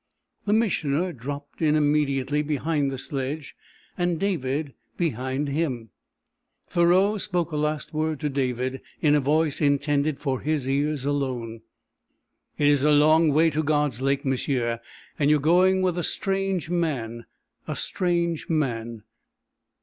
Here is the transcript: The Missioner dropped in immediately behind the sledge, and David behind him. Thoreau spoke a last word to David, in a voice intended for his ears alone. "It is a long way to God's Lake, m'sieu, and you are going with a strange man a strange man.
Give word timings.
The 0.47 0.53
Missioner 0.53 1.13
dropped 1.13 1.61
in 1.61 1.75
immediately 1.75 2.41
behind 2.41 2.89
the 2.89 2.97
sledge, 2.97 3.55
and 3.95 4.19
David 4.19 4.73
behind 4.97 5.49
him. 5.49 5.91
Thoreau 6.67 7.19
spoke 7.19 7.51
a 7.51 7.55
last 7.55 7.93
word 7.93 8.19
to 8.21 8.27
David, 8.29 8.81
in 9.01 9.13
a 9.13 9.19
voice 9.19 9.61
intended 9.61 10.17
for 10.19 10.39
his 10.39 10.67
ears 10.67 11.05
alone. 11.05 11.61
"It 12.57 12.65
is 12.67 12.83
a 12.83 12.89
long 12.89 13.29
way 13.29 13.51
to 13.51 13.61
God's 13.61 14.01
Lake, 14.01 14.25
m'sieu, 14.25 14.77
and 15.19 15.29
you 15.29 15.35
are 15.37 15.39
going 15.39 15.83
with 15.83 15.99
a 15.99 16.03
strange 16.03 16.67
man 16.67 17.27
a 17.67 17.75
strange 17.75 18.49
man. 18.49 19.03